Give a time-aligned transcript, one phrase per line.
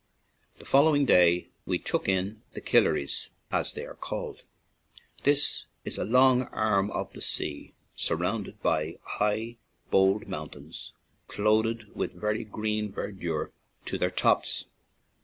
[0.57, 4.41] The following day we "took in" the Killaries, as they are called.
[5.25, 9.57] This is a long arm of the sea, surrounded by high,
[9.91, 10.93] bold mountains,
[11.27, 13.51] clothed with very green verdure
[13.85, 14.65] to their tops.